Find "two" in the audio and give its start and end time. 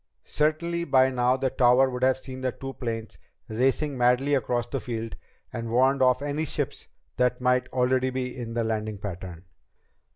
2.51-2.73